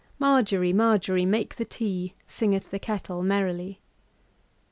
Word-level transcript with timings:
Margery, 0.17 0.73
Margery, 0.73 1.25
make 1.27 1.57
the 1.57 1.63
tea, 1.63 2.15
Singeth 2.25 2.71
the 2.71 2.79
kettle 2.79 3.21
merrily. 3.21 3.81